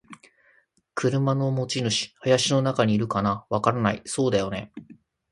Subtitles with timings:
[0.95, 2.15] 「車の持ち主。
[2.21, 4.71] 林の中にいるかな？」「わからない。」「そうだよね。」